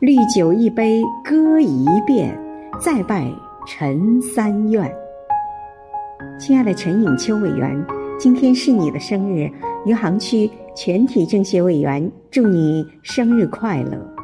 [0.00, 2.32] 绿酒一杯歌一遍，
[2.80, 3.28] 再拜
[3.66, 4.88] 陈三愿。
[6.38, 7.84] 亲爱的陈颖秋委员，
[8.16, 9.50] 今天是你的生日，
[9.84, 14.17] 余杭区全体政协委员，祝你生日快乐。